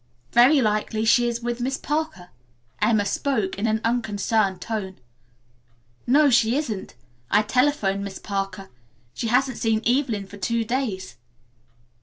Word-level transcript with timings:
"Very 0.31 0.61
likely 0.63 1.05
she 1.05 1.27
is 1.27 1.43
with 1.43 1.61
Miss 1.61 1.77
Parker." 1.77 2.31
Emma 2.81 3.05
spoke 3.05 3.59
in 3.59 3.67
an 3.67 3.79
unconcerned 3.83 4.59
tone. 4.59 4.95
"No 6.07 6.31
she 6.31 6.57
isn't. 6.57 6.95
I 7.29 7.43
telephoned 7.43 8.03
Miss 8.03 8.17
Parker. 8.17 8.71
She 9.13 9.27
hasn't 9.27 9.59
seen 9.59 9.83
Evelyn 9.85 10.25
for 10.25 10.37
two 10.37 10.65
days." 10.65 11.17